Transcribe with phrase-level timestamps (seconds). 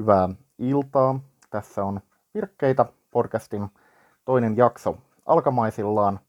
[0.00, 1.20] Hyvää iltaa.
[1.50, 2.00] Tässä on
[2.34, 3.68] Virkkeitä podcastin
[4.24, 6.20] toinen jakso alkamaisillaan.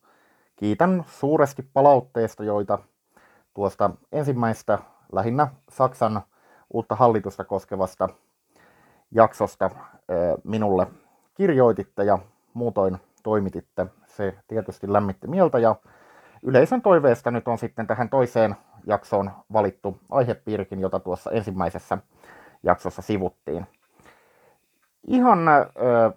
[0.55, 2.79] Kiitän suuresti palautteesta, joita
[3.53, 4.79] tuosta ensimmäistä
[5.11, 6.21] lähinnä Saksan
[6.73, 8.09] uutta hallitusta koskevasta
[9.11, 9.69] jaksosta
[10.43, 10.87] minulle
[11.33, 12.19] kirjoititte ja
[12.53, 13.87] muutoin toimititte.
[14.07, 15.75] Se tietysti lämmitti mieltä ja
[16.43, 21.97] yleisön toiveesta nyt on sitten tähän toiseen jaksoon valittu aihepiirikin, jota tuossa ensimmäisessä
[22.63, 23.65] jaksossa sivuttiin.
[25.07, 25.63] Ihan ö,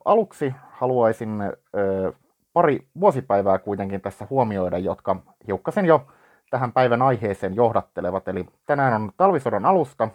[0.04, 2.12] aluksi haluaisin ö,
[2.52, 5.16] pari vuosipäivää kuitenkin tässä huomioida, jotka
[5.46, 6.06] hiukkasen jo
[6.50, 8.28] tähän päivän aiheeseen johdattelevat.
[8.28, 10.08] Eli tänään on talvisodan alusta,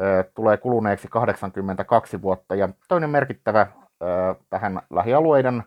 [0.00, 3.60] ö, tulee kuluneeksi 82 vuotta ja toinen merkittävä
[4.02, 5.62] ö, tähän lähialueiden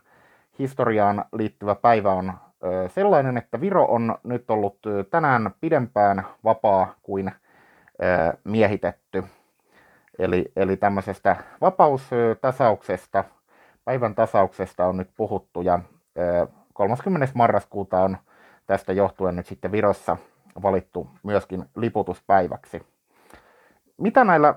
[0.58, 2.32] historiaan liittyvä päivä on
[2.88, 4.78] sellainen, että Viro on nyt ollut
[5.10, 7.32] tänään pidempään vapaa kuin
[8.44, 9.24] miehitetty.
[10.18, 13.24] Eli, eli tämmöisestä vapaustasauksesta,
[13.84, 15.78] päivän tasauksesta on nyt puhuttu ja
[16.72, 17.28] 30.
[17.34, 18.16] marraskuuta on
[18.66, 20.16] tästä johtuen nyt sitten Virossa
[20.62, 22.86] valittu myöskin liputuspäiväksi.
[23.98, 24.54] Mitä näillä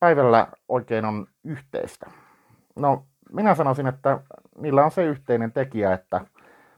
[0.00, 2.10] päivällä oikein on yhteistä?
[2.76, 4.18] No, minä sanoisin, että
[4.58, 6.20] niillä on se yhteinen tekijä, että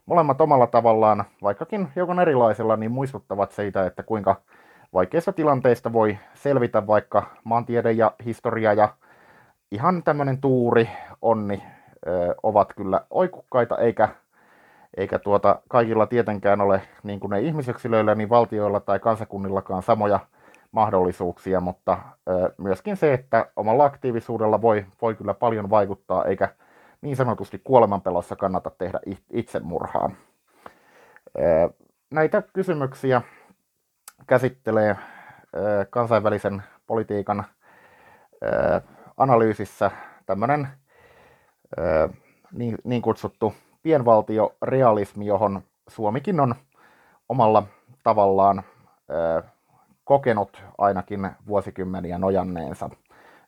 [0.06, 4.36] molemmat omalla tavallaan, vaikkakin hiukan erilaisella, niin muistuttavat siitä, että kuinka
[4.94, 8.88] vaikeista tilanteista voi selvitä vaikka maantiede ja historia ja
[9.70, 10.88] ihan tämmöinen tuuri,
[11.22, 11.62] onni
[12.06, 14.08] ö, ovat kyllä oikukkaita, eikä,
[14.96, 20.20] eikä tuota, kaikilla tietenkään ole niin kuin ne ihmisyksilöillä, niin valtioilla tai kansakunnillakaan samoja
[20.72, 21.98] mahdollisuuksia, mutta
[22.28, 26.48] ö, myöskin se, että omalla aktiivisuudella voi, voi kyllä paljon vaikuttaa, eikä
[27.02, 30.10] niin sanotusti kuolemanpelossa kannata tehdä itsemurhaa.
[32.10, 33.22] Näitä kysymyksiä
[34.26, 34.96] käsittelee
[35.90, 37.44] kansainvälisen politiikan
[39.16, 39.90] analyysissä
[40.26, 40.68] tämmöinen
[42.52, 46.54] niin, niin kutsuttu pienvaltiorealismi, johon Suomikin on
[47.28, 47.62] omalla
[48.02, 48.62] tavallaan
[50.04, 52.90] kokenut ainakin vuosikymmeniä nojanneensa.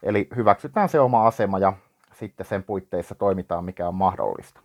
[0.02, 1.72] Eli hyväksytään se oma asema ja
[2.14, 4.60] sitten sen puitteissa toimitaan, mikä on mahdollista.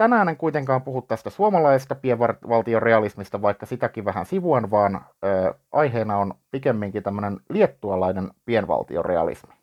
[0.00, 6.18] Tänään en kuitenkaan puhu tästä suomalaisesta pienvaltion realismista, vaikka sitäkin vähän sivuan, vaan ö, aiheena
[6.18, 9.54] on pikemminkin tämmöinen liettualainen pienvaltiorealismi.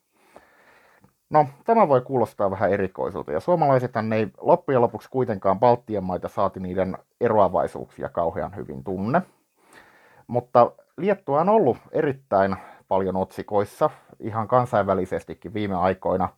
[1.30, 6.60] No, tämä voi kuulostaa vähän erikoiselta, ja suomalaisethan ei loppujen lopuksi kuitenkaan Baltian maita saati
[6.60, 9.22] niiden eroavaisuuksia kauhean hyvin tunne.
[10.28, 12.56] Mutta Liettua on ollut erittäin
[12.88, 13.90] paljon otsikoissa,
[14.20, 16.30] ihan kansainvälisestikin viime aikoina–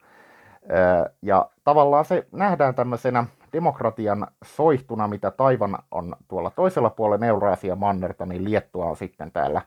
[1.22, 8.26] ja tavallaan se nähdään tämmöisenä demokratian soihtuna, mitä Taivan on tuolla toisella puolella Euraasian mannerta,
[8.26, 9.62] niin Liettua on sitten täällä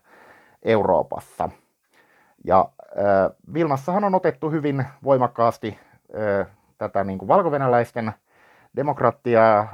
[0.63, 1.49] Euroopassa.
[2.45, 5.79] Ja äh, Vilnassahan on otettu hyvin voimakkaasti
[6.41, 6.47] äh,
[6.79, 8.13] tätä niin kuin valkovenäläisten
[8.77, 9.69] demokratiaa äh,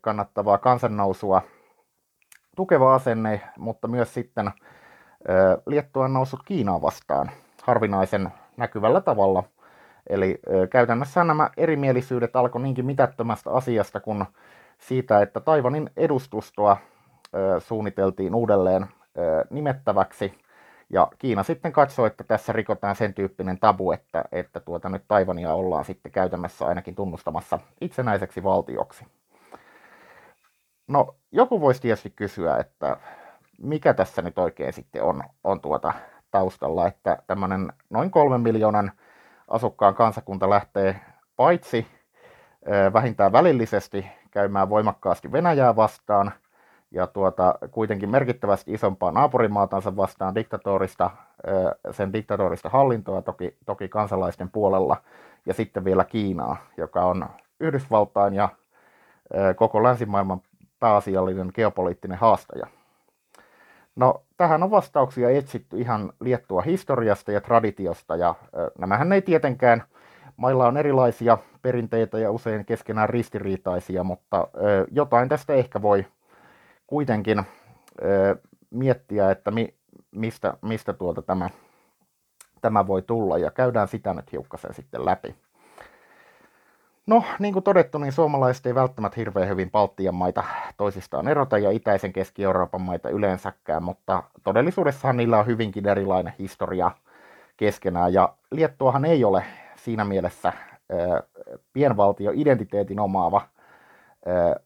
[0.00, 1.42] kannattavaa kansannousua
[2.56, 4.54] tukeva asenne, mutta myös sitten äh,
[5.66, 7.30] Liettua on noussut Kiinaa vastaan
[7.62, 9.42] harvinaisen näkyvällä tavalla–
[10.06, 10.38] Eli
[10.70, 14.24] käytännössä nämä erimielisyydet alkoi niinkin mitättömästä asiasta kuin
[14.78, 16.76] siitä, että Taivanin edustustoa
[17.58, 18.86] suunniteltiin uudelleen
[19.50, 20.38] nimettäväksi.
[20.90, 25.54] Ja Kiina sitten katsoi, että tässä rikotaan sen tyyppinen tabu, että, että tuota nyt Taivania
[25.54, 29.06] ollaan sitten käytännössä ainakin tunnustamassa itsenäiseksi valtioksi.
[30.88, 32.96] No, joku voisi tietysti kysyä, että
[33.62, 35.92] mikä tässä nyt oikein sitten on, on tuota
[36.30, 38.92] taustalla, että tämmöinen noin kolmen miljoonan
[39.52, 41.00] asukkaan kansakunta lähtee
[41.36, 41.86] paitsi
[42.92, 46.32] vähintään välillisesti käymään voimakkaasti Venäjää vastaan
[46.90, 51.10] ja tuota, kuitenkin merkittävästi isompaa naapurimaatansa vastaan diktatorista,
[51.90, 54.96] sen diktatorista hallintoa toki, toki kansalaisten puolella
[55.46, 57.26] ja sitten vielä Kiinaa, joka on
[57.60, 58.48] Yhdysvaltain ja
[59.56, 60.40] koko länsimaailman
[60.80, 62.66] pääasiallinen geopoliittinen haastaja.
[63.96, 68.34] No, tähän on vastauksia etsitty ihan Liettua historiasta ja traditiosta, ja
[68.78, 69.82] nämähän ei tietenkään,
[70.36, 74.48] mailla on erilaisia perinteitä ja usein keskenään ristiriitaisia, mutta
[74.90, 76.06] jotain tästä ehkä voi
[76.86, 77.42] kuitenkin
[78.70, 79.74] miettiä, että mi,
[80.10, 81.50] mistä, mistä tuolta tämä,
[82.60, 85.34] tämä voi tulla, ja käydään sitä nyt hiukkasen sitten läpi.
[87.06, 90.44] No, niin kuin todettu, niin suomalaiset ei välttämättä hirveän hyvin Baltian maita
[90.76, 96.90] toisistaan erota ja itäisen Keski-Euroopan maita yleensäkään, mutta todellisuudessahan niillä on hyvinkin erilainen historia
[97.56, 98.12] keskenään.
[98.12, 99.44] Ja Liettuahan ei ole
[99.76, 100.52] siinä mielessä
[101.72, 103.42] pienvaltio-identiteetin omaava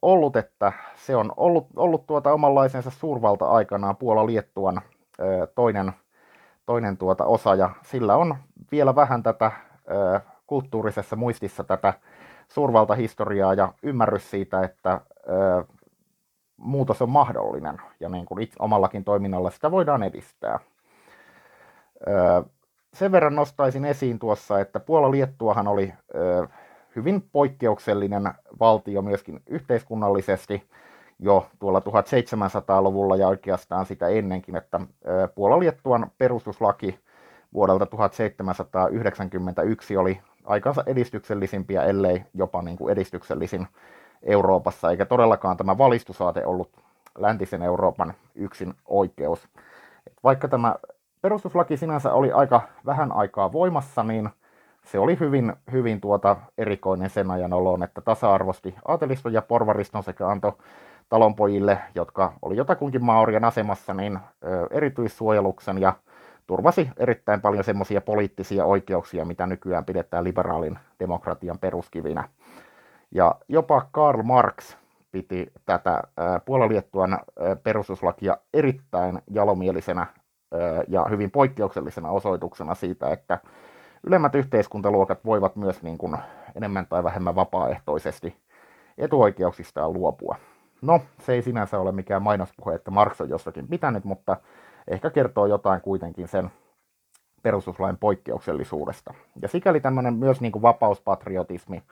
[0.02, 4.80] ollut, että se on ollut, ollut tuota omanlaisensa suurvalta aikanaan Puola-Liettuan
[5.54, 5.92] toinen,
[6.66, 8.36] toinen tuota osa, ja sillä on
[8.72, 9.52] vielä vähän tätä
[10.46, 11.94] kulttuurisessa muistissa tätä
[12.48, 15.64] suurvaltahistoriaa ja ymmärrys siitä, että ö,
[16.56, 20.58] muutos on mahdollinen, ja niin kuin itse omallakin toiminnalla sitä voidaan edistää.
[22.06, 22.44] Ö,
[22.94, 26.48] sen verran nostaisin esiin tuossa, että Puola-Liettuahan oli ö,
[26.96, 30.68] hyvin poikkeuksellinen valtio myöskin yhteiskunnallisesti
[31.18, 34.80] jo tuolla 1700-luvulla ja oikeastaan sitä ennenkin, että
[35.34, 36.98] Puola-Liettuan perustuslaki
[37.54, 43.66] vuodelta 1791 oli aikansa edistyksellisimpiä, ellei jopa niin kuin edistyksellisin
[44.22, 46.70] Euroopassa, eikä todellakaan tämä valistusaate ollut
[47.18, 49.48] läntisen Euroopan yksin oikeus.
[50.24, 50.74] Vaikka tämä
[51.22, 54.30] perustuslaki sinänsä oli aika vähän aikaa voimassa, niin
[54.84, 60.28] se oli hyvin, hyvin tuota erikoinen sen ajan oloon, että tasa-arvosti aateliston ja porvariston sekä
[60.28, 60.52] antoi
[61.08, 64.18] talonpojille, jotka oli jotakunkin maorian asemassa, niin
[64.70, 65.92] erityissuojeluksen ja
[66.46, 72.28] turvasi erittäin paljon semmoisia poliittisia oikeuksia, mitä nykyään pidetään liberaalin demokratian peruskivinä.
[73.10, 74.76] Ja jopa Karl Marx
[75.12, 76.02] piti tätä
[76.44, 77.18] Puolaliettuan
[77.62, 80.06] perustuslakia erittäin jalomielisenä
[80.88, 83.38] ja hyvin poikkeuksellisena osoituksena siitä, että
[84.06, 86.16] ylemmät yhteiskuntaluokat voivat myös niin kuin
[86.54, 88.36] enemmän tai vähemmän vapaaehtoisesti
[88.98, 90.36] etuoikeuksistaan luopua.
[90.82, 94.36] No, se ei sinänsä ole mikään mainospuhe, että Marx on jossakin pitänyt, mutta
[94.88, 96.50] ehkä kertoo jotain kuitenkin sen
[97.42, 99.14] perustuslain poikkeuksellisuudesta.
[99.42, 101.82] Ja sikäli tämmöinen myös niin kuin vapauspatriotismi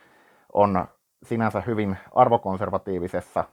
[0.53, 0.87] on
[1.23, 3.45] sinänsä hyvin arvokonservatiivisessa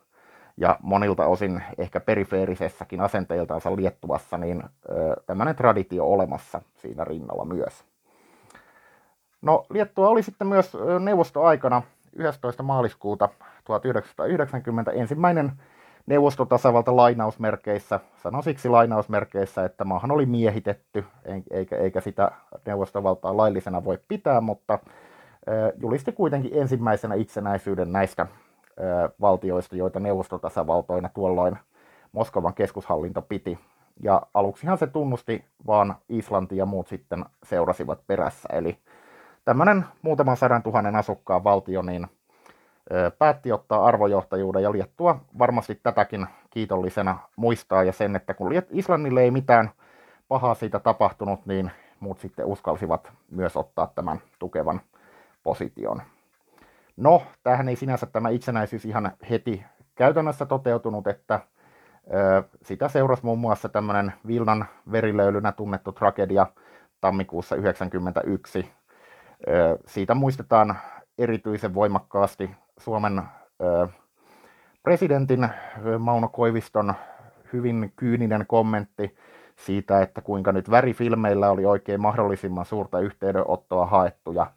[0.58, 4.64] ja monilta osin ehkä perifeerisessäkin asenteiltaansa Liettuvassa, niin
[5.26, 7.86] tämmöinen traditio olemassa siinä rinnalla myös.
[9.42, 11.82] No, Liettua oli sitten myös neuvostoaikana
[12.14, 12.64] 11.
[12.64, 13.30] maaliskuuta
[13.66, 15.52] 1990 ensimmäinen
[16.06, 21.06] neuvostotasavalta lainausmerkeissä, sanon siksi lainausmerkeissä, että maahan oli miehitetty,
[21.52, 22.32] eikä, eikä sitä
[22.66, 24.80] neuvostovaltaa laillisena voi pitää, mutta
[25.78, 28.28] julisti kuitenkin ensimmäisenä itsenäisyyden näistä
[29.22, 31.58] valtioista, joita neuvostotasavaltoina tuolloin
[32.12, 33.60] Moskovan keskushallinto piti.
[34.04, 38.50] Ja aluksihan se tunnusti, vaan Islanti ja muut sitten seurasivat perässä.
[38.54, 38.78] Eli
[39.46, 42.08] tämmöinen muutaman sadan tuhannen asukkaan valtio niin
[43.20, 49.32] päätti ottaa arvojohtajuuden ja Liettua varmasti tätäkin kiitollisena muistaa ja sen, että kun Islannille ei
[49.32, 49.72] mitään
[50.28, 54.82] pahaa siitä tapahtunut, niin muut sitten uskalsivat myös ottaa tämän tukevan
[55.44, 56.02] position.
[56.98, 59.66] No, tähän ei sinänsä tämä itsenäisyys ihan heti
[59.96, 61.40] käytännössä toteutunut, että
[62.62, 66.48] sitä seurasi muun muassa tämmöinen Vilnan verilöylynä tunnettu tragedia
[67.02, 68.72] tammikuussa 1991.
[69.48, 70.78] Ö, siitä muistetaan
[71.18, 72.52] erityisen voimakkaasti
[72.84, 73.22] Suomen
[74.84, 75.50] presidentin
[76.00, 76.94] Mauno Koiviston
[77.54, 79.18] hyvin kyyninen kommentti
[79.56, 84.52] siitä, että kuinka nyt värifilmeillä oli oikein mahdollisimman suurta yhteydenottoa haettu ja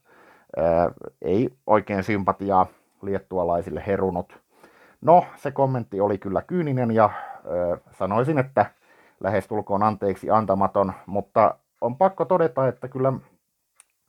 [1.23, 2.67] ei oikein sympatiaa
[3.03, 4.41] liettualaisille herunut.
[5.01, 7.11] No, se kommentti oli kyllä kyyninen ja
[7.93, 8.67] sanoisin, että
[9.21, 13.13] lähestulkoon anteeksi antamaton, mutta on pakko todeta, että kyllä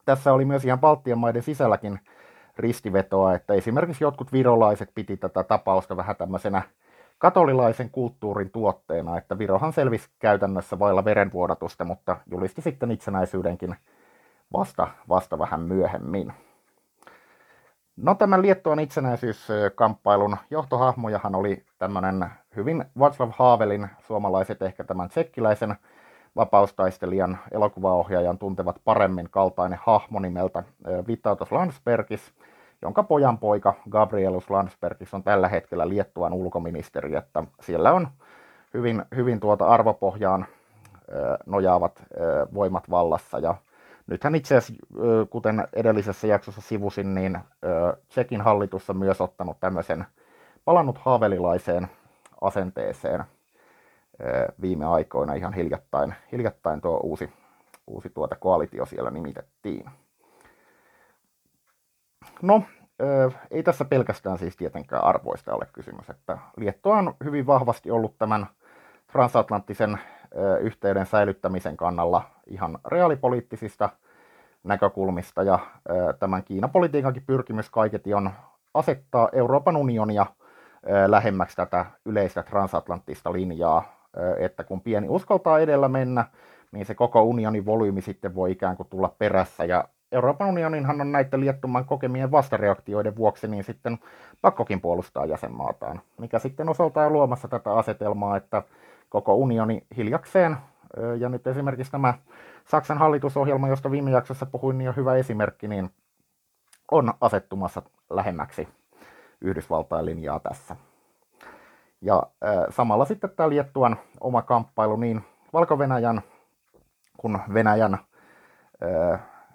[0.06, 2.00] tässä oli myös ihan Baltian maiden sisälläkin
[2.60, 6.62] ristivetoa, että esimerkiksi jotkut virolaiset piti tätä tapausta vähän tämmöisenä
[7.18, 13.76] katolilaisen kulttuurin tuotteena, että Virohan selvisi käytännössä vailla verenvuodatusta, mutta julisti sitten itsenäisyydenkin
[14.54, 16.33] vasta, vasta vähän myöhemmin.
[17.97, 25.76] No tämän Liettuan itsenäisyyskamppailun johtohahmojahan oli tämmöinen hyvin Václav Havelin, suomalaiset ehkä tämän tsekkiläisen
[26.35, 30.63] vapaustaistelijan, elokuvaohjaajan tuntevat paremmin kaltainen hahmo nimeltä
[31.07, 32.33] Vitautas Landsbergis,
[32.81, 38.07] jonka pojan poika Gabrielus Landsbergis on tällä hetkellä Liettuan ulkoministeri, että siellä on
[38.73, 40.45] hyvin, hyvin tuota arvopohjaan
[41.45, 42.04] nojaavat
[42.54, 43.39] voimat vallassa.
[43.39, 43.56] Ja
[44.07, 44.83] Nythän itse asiassa,
[45.30, 47.39] kuten edellisessä jaksossa sivusin, niin
[48.07, 50.06] Tsekin hallitus on myös ottanut tämmöisen
[50.65, 51.87] palannut haavelilaiseen
[52.42, 53.23] asenteeseen
[54.62, 57.34] viime aikoina ihan hiljattain, hiljattain tuo uusi,
[57.88, 59.90] uusi tuota koalitio siellä nimitettiin.
[62.42, 62.64] No,
[63.52, 68.48] ei tässä pelkästään siis tietenkään arvoista ole kysymys, että Liettua on hyvin vahvasti ollut tämän
[69.12, 70.00] transatlanttisen
[70.62, 73.90] yhteyden säilyttämisen kannalla ihan reaalipoliittisista
[74.64, 75.60] näkökulmista ja
[76.19, 78.31] tämän Kiinapolitiikankin pyrkimys kaiketi on
[78.74, 80.26] asettaa Euroopan unionia
[81.07, 83.94] lähemmäksi tätä yleistä transatlanttista linjaa,
[84.38, 86.26] että kun pieni uskaltaa edellä mennä,
[86.72, 91.12] niin se koko unionin volyymi sitten voi ikään kuin tulla perässä ja Euroopan unioninhan on
[91.12, 94.00] näiden Liettuman kokemien vastareaktioiden vuoksi niin sitten
[94.42, 98.64] pakkokin puolustaa jäsenmaataan, mikä sitten osaltaan luomassa tätä asetelmaa, että
[99.10, 100.57] koko unioni hiljakseen
[101.19, 102.14] Ja nyt esimerkiksi tämä
[102.66, 105.90] Saksan hallitusohjelma, josta viime jaksossa puhuin, niin on hyvä esimerkki, niin
[106.92, 108.68] on asettumassa lähemmäksi
[109.42, 110.76] Yhdysvaltain linjaa tässä.
[112.06, 112.24] Ja
[112.69, 116.21] samalla sitten tämä Liettuan oma kamppailu niin Valko-Venäjän
[117.18, 117.97] kuin Venäjän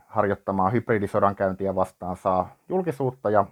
[0.07, 3.45] harjoittamaa hybridisodankäyntiä vastaan saa julkisuutta ja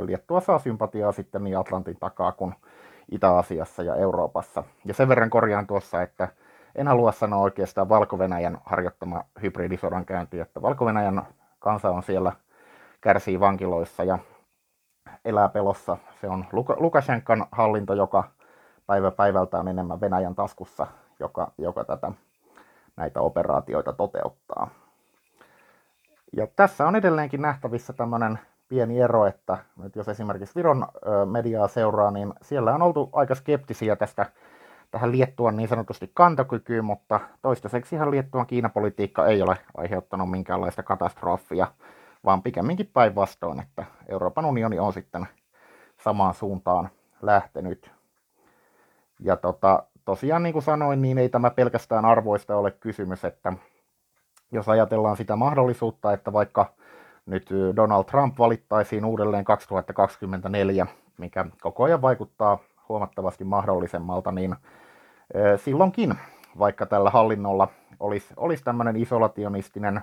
[0.00, 2.54] Liettua saa sympatiaa sitten niin Atlantin takaa kuin
[3.10, 4.64] Itä-Asiassa ja Euroopassa.
[4.84, 6.28] Ja sen verran korjaan tuossa, että
[6.74, 11.22] en halua sanoa oikeastaan Valko-Venäjän harjoittama hybridisodankäynti, että Valko-Venäjän
[11.58, 12.32] kansa on siellä,
[13.00, 14.18] kärsii vankiloissa ja
[15.24, 15.96] elää pelossa.
[16.20, 16.44] Se on
[16.76, 18.24] Lukashenkan hallinto, joka
[18.86, 20.86] päivä päivältä on enemmän Venäjän taskussa,
[21.20, 22.12] joka, joka tätä,
[22.96, 24.70] näitä operaatioita toteuttaa.
[26.36, 28.38] Ja tässä on edelleenkin nähtävissä tämmöinen
[28.68, 30.86] pieni ero, että nyt jos esimerkiksi Viron
[31.30, 34.26] mediaa seuraa, niin siellä on oltu aika skeptisiä tästä
[34.90, 41.66] tähän Liettuan niin sanotusti kantokykyyn, mutta toistaiseksi ihan Liettuan Kiinapolitiikka ei ole aiheuttanut minkäänlaista katastrofia,
[42.24, 45.26] vaan pikemminkin päinvastoin, että Euroopan unioni on sitten
[45.96, 46.88] samaan suuntaan
[47.22, 47.90] lähtenyt.
[49.20, 53.52] Ja tota, tosiaan niin kuin sanoin, niin ei tämä pelkästään arvoista ole kysymys, että
[54.52, 56.66] jos ajatellaan sitä mahdollisuutta, että vaikka
[57.26, 60.86] nyt Donald Trump valittaisiin uudelleen 2024,
[61.18, 64.56] mikä koko ajan vaikuttaa huomattavasti mahdollisemmalta, niin
[65.56, 66.14] silloinkin,
[66.58, 67.68] vaikka tällä hallinnolla
[68.00, 70.00] olisi, olisi tämmöinen isolationistinen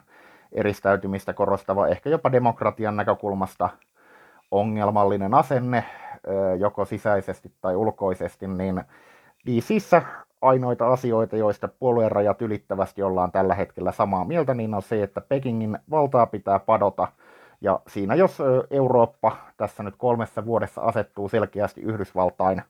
[0.51, 3.69] eristäytymistä korostava, ehkä jopa demokratian näkökulmasta
[4.51, 5.83] ongelmallinen asenne,
[6.59, 8.83] joko sisäisesti tai ulkoisesti, niin
[9.45, 10.01] DCissä
[10.41, 15.21] ainoita asioita, joista puolueen rajat ylittävästi ollaan tällä hetkellä samaa mieltä, niin on se, että
[15.21, 17.07] Pekingin valtaa pitää padota.
[17.61, 18.37] Ja siinä jos
[18.71, 22.61] Eurooppa tässä nyt kolmessa vuodessa asettuu selkeästi Yhdysvaltain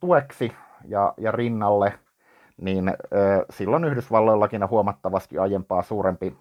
[0.00, 0.52] tueksi
[0.84, 1.92] ja, ja rinnalle,
[2.60, 2.92] niin
[3.50, 6.36] silloin Yhdysvalloillakin on huomattavasti aiempaa suurempi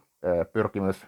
[0.53, 1.07] pyrkimys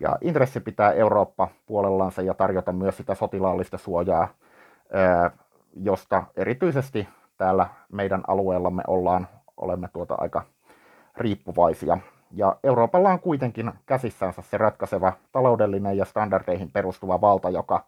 [0.00, 4.28] ja intressi pitää Eurooppa puolellansa ja tarjota myös sitä sotilaallista suojaa,
[5.76, 10.42] josta erityisesti täällä meidän alueellamme ollaan, olemme tuota aika
[11.16, 11.98] riippuvaisia.
[12.32, 17.84] Ja Euroopalla on kuitenkin käsissänsä se ratkaiseva taloudellinen ja standardeihin perustuva valta, joka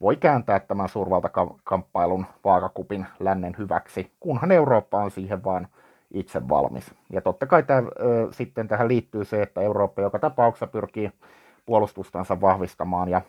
[0.00, 5.68] voi kääntää tämän suurvaltakamppailun vaakakupin lännen hyväksi, kunhan Eurooppa on siihen vaan
[6.10, 6.94] itse valmis.
[7.12, 11.12] Ja totta kai tämä, ö, sitten tähän liittyy se, että Eurooppa joka tapauksessa pyrkii
[11.66, 13.20] puolustustansa vahvistamaan ja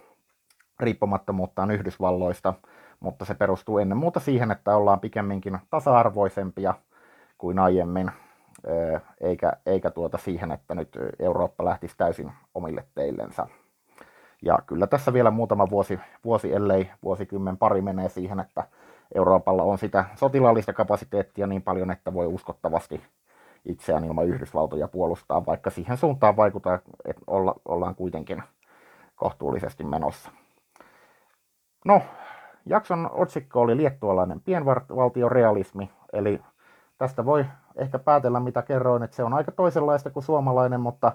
[0.79, 2.53] riippumattomuuttaan Yhdysvalloista,
[2.99, 6.73] mutta se perustuu ennen muuta siihen, että ollaan pikemminkin tasa-arvoisempia
[7.37, 8.11] kuin aiemmin,
[9.21, 13.47] eikä, eikä tuota siihen, että nyt Eurooppa lähtisi täysin omille teillensä.
[14.41, 18.63] Ja kyllä tässä vielä muutama vuosi, vuosi ellei vuosikymmen pari menee siihen, että
[19.15, 23.01] Euroopalla on sitä sotilaallista kapasiteettia niin paljon, että voi uskottavasti
[23.67, 28.43] itseään ilman Yhdysvaltoja puolustaa, vaikka siihen suuntaan vaikuttaa, että olla, ollaan kuitenkin
[29.15, 30.31] kohtuullisesti menossa.
[31.85, 32.01] No,
[32.65, 36.41] jakson otsikko oli liettualainen pienvaltiorealismi, eli
[36.97, 37.45] tästä voi
[37.75, 41.11] ehkä päätellä, mitä kerroin, että se on aika toisenlaista kuin suomalainen, mutta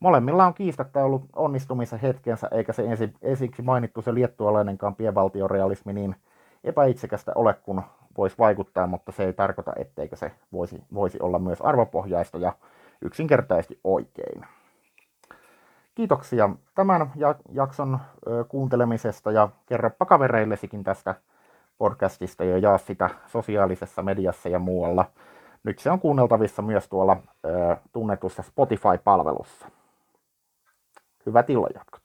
[0.00, 6.16] molemmilla on kiistatta ollut onnistumisen hetkensä, eikä se ensi, ensiksi mainittu se liettualainenkaan pienvaltiorealismi niin
[6.64, 7.82] epäitsekästä ole, kun
[8.18, 12.52] voisi vaikuttaa, mutta se ei tarkoita, etteikö se voisi, voisi olla myös arvopohjaista ja
[13.02, 14.46] yksinkertaisesti oikein.
[15.94, 17.12] Kiitoksia tämän
[17.52, 17.98] jakson
[18.48, 21.14] kuuntelemisesta ja kerropa kavereillesikin tästä
[21.78, 25.04] podcastista ja jaa sitä sosiaalisessa mediassa ja muualla.
[25.64, 27.16] Nyt se on kuunneltavissa myös tuolla
[27.92, 29.68] tunnetussa Spotify-palvelussa.
[31.26, 32.03] Hyvät illanjatkot.